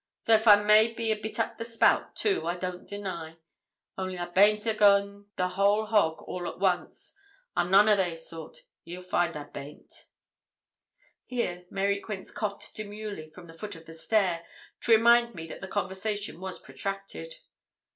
[0.25, 3.37] Thof I may be a bit up the spout, too, I don't deny;
[3.99, 7.15] only I baint agoin' the whole hog all at once.
[7.55, 8.63] I'm none o' they sort.
[8.81, 10.07] He'll find I baint.'
[11.23, 14.43] Here Mary Quince coughed demurely from the foot of the stair,
[14.79, 17.35] to remind me that the conversation was protracted.